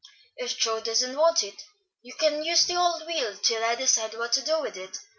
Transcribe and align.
"If 0.35 0.57
Joe 0.57 0.79
doesn't 0.79 1.15
want 1.15 1.43
it, 1.43 1.63
you 2.01 2.13
can 2.15 2.43
use 2.43 2.65
the 2.65 2.75
old 2.75 3.05
wheel 3.05 3.37
till 3.37 3.63
I 3.63 3.75
decide 3.75 4.15
what 4.17 4.33
to 4.33 4.41
do 4.43 4.59
with 4.59 4.75
it. 4.75 4.97